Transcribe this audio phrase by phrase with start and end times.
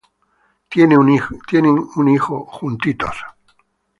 [0.67, 0.97] Tienen
[1.93, 3.15] un hijo juntos.